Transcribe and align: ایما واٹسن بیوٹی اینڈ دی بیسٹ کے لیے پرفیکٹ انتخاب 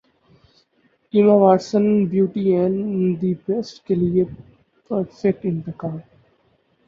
ایما 1.13 1.35
واٹسن 1.43 1.83
بیوٹی 2.11 2.43
اینڈ 2.55 2.75
دی 3.21 3.31
بیسٹ 3.45 3.75
کے 3.85 3.95
لیے 3.95 4.23
پرفیکٹ 4.89 5.45
انتخاب 5.45 5.97